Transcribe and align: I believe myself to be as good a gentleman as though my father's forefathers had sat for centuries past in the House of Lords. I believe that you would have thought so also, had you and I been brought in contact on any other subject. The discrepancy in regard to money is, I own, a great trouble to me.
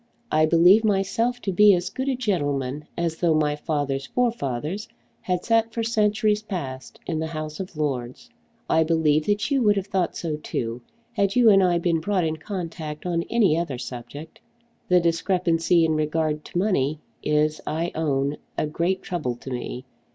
I 0.31 0.47
believe 0.47 0.83
myself 0.83 1.39
to 1.41 1.51
be 1.51 1.75
as 1.75 1.91
good 1.91 2.09
a 2.09 2.15
gentleman 2.15 2.85
as 2.97 3.17
though 3.17 3.35
my 3.35 3.55
father's 3.55 4.07
forefathers 4.07 4.87
had 5.21 5.45
sat 5.45 5.71
for 5.71 5.83
centuries 5.83 6.41
past 6.41 6.99
in 7.05 7.19
the 7.19 7.27
House 7.27 7.59
of 7.59 7.77
Lords. 7.77 8.31
I 8.67 8.83
believe 8.83 9.27
that 9.27 9.51
you 9.51 9.61
would 9.61 9.75
have 9.77 9.85
thought 9.85 10.17
so 10.17 10.29
also, 10.43 10.81
had 11.13 11.35
you 11.35 11.51
and 11.51 11.61
I 11.63 11.77
been 11.77 11.99
brought 11.99 12.23
in 12.23 12.37
contact 12.37 13.05
on 13.05 13.21
any 13.29 13.55
other 13.55 13.77
subject. 13.77 14.39
The 14.87 14.99
discrepancy 14.99 15.85
in 15.85 15.93
regard 15.93 16.45
to 16.45 16.57
money 16.57 16.97
is, 17.21 17.61
I 17.67 17.91
own, 17.93 18.37
a 18.57 18.65
great 18.65 19.03
trouble 19.03 19.35
to 19.35 19.51
me. 19.51 19.85